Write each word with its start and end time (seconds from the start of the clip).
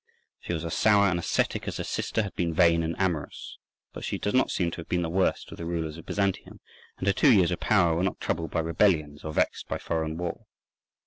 She 0.39 0.51
was 0.53 0.65
as 0.65 0.73
sour 0.73 1.09
and 1.09 1.19
ascetic 1.19 1.67
as 1.67 1.77
her 1.77 1.83
sister 1.83 2.23
had 2.23 2.33
been 2.35 2.55
vain 2.55 2.81
and 2.81 2.95
amorous; 2.97 3.59
but 3.93 4.03
she 4.03 4.17
does 4.17 4.33
not 4.33 4.49
seem 4.49 4.71
to 4.71 4.81
have 4.81 4.89
been 4.89 5.03
the 5.03 5.11
worst 5.11 5.51
of 5.51 5.59
the 5.59 5.65
rulers 5.67 5.95
of 5.95 6.07
Byzantium, 6.07 6.59
and 6.97 7.05
her 7.05 7.13
two 7.13 7.31
years 7.31 7.51
of 7.51 7.59
power 7.59 7.95
were 7.95 8.03
not 8.03 8.19
troubled 8.19 8.49
by 8.49 8.61
rebellions 8.61 9.23
or 9.23 9.31
vexed 9.31 9.67
by 9.67 9.77
foreign 9.77 10.17
war. 10.17 10.47